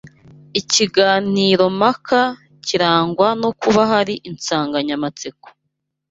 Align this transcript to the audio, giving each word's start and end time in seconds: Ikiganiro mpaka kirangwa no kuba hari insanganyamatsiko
Ikiganiro 0.59 1.65
mpaka 1.79 2.21
kirangwa 2.65 3.27
no 3.41 3.49
kuba 3.61 3.81
hari 3.91 4.13
insanganyamatsiko 4.29 5.47